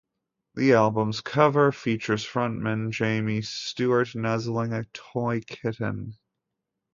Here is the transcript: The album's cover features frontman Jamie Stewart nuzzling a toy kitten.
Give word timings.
The 0.55 0.73
album's 0.73 1.21
cover 1.21 1.71
features 1.71 2.25
frontman 2.25 2.89
Jamie 2.89 3.43
Stewart 3.43 4.15
nuzzling 4.15 4.73
a 4.73 4.85
toy 4.93 5.41
kitten. 5.41 6.17